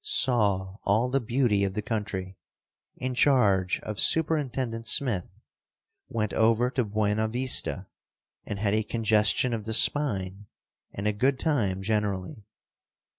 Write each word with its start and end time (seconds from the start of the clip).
Saw 0.03 0.77
all 0.81 1.11
the 1.11 1.19
beauty 1.21 1.63
of 1.63 1.75
the 1.75 1.83
country, 1.83 2.35
in 2.95 3.13
charge 3.13 3.79
of 3.81 3.99
Superintendent 3.99 4.87
Smith, 4.87 5.27
went 6.09 6.33
over 6.33 6.71
to 6.71 6.83
Buena 6.83 7.27
Vista 7.27 7.85
and 8.43 8.57
had 8.57 8.73
a 8.73 8.81
congestion 8.81 9.53
of 9.53 9.65
the 9.65 9.75
spine 9.75 10.47
and 10.91 11.07
a 11.07 11.13
good 11.13 11.37
time 11.37 11.83
generally. 11.83 12.47